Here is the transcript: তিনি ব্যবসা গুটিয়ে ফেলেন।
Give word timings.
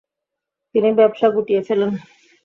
তিনি 0.75 0.89
ব্যবসা 0.99 1.27
গুটিয়ে 1.35 1.61
ফেলেন। 1.67 1.91